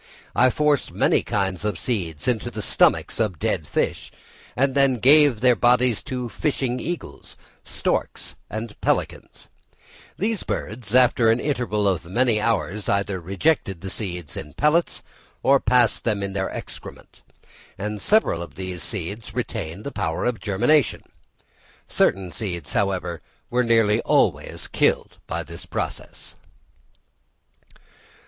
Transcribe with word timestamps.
I 0.35 0.49
forced 0.49 0.91
many 0.91 1.21
kinds 1.21 1.63
of 1.63 1.77
seeds 1.77 2.27
into 2.27 2.49
the 2.49 2.63
stomachs 2.63 3.19
of 3.19 3.37
dead 3.37 3.67
fish, 3.67 4.11
and 4.55 4.73
then 4.73 4.95
gave 4.95 5.41
their 5.41 5.55
bodies 5.55 6.01
to 6.05 6.27
fishing 6.27 6.79
eagles, 6.79 7.37
storks, 7.63 8.35
and 8.49 8.81
pelicans; 8.81 9.47
these 10.17 10.41
birds, 10.41 10.95
after 10.95 11.29
an 11.29 11.39
interval 11.39 11.87
of 11.87 12.07
many 12.07 12.41
hours, 12.41 12.89
either 12.89 13.21
rejected 13.21 13.81
the 13.81 13.91
seeds 13.91 14.35
in 14.35 14.53
pellets 14.53 15.03
or 15.43 15.59
passed 15.59 16.03
them 16.03 16.23
in 16.23 16.33
their 16.33 16.49
excrement; 16.49 17.21
and 17.77 18.01
several 18.01 18.41
of 18.41 18.55
these 18.55 18.81
seeds 18.81 19.35
retained 19.35 19.83
the 19.83 19.91
power 19.91 20.25
of 20.25 20.39
germination. 20.39 21.03
Certain 21.87 22.31
seeds, 22.31 22.73
however, 22.73 23.21
were 23.51 23.63
always 24.03 24.67
killed 24.67 25.19
by 25.27 25.43
this 25.43 25.67
process. 25.67 26.35